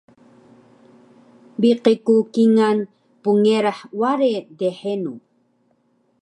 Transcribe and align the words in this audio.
biqi 1.59 1.93
ku 2.05 2.15
kingal 2.33 2.77
pngerah 3.23 3.79
ware 3.99 4.33
dhenu 4.59 5.13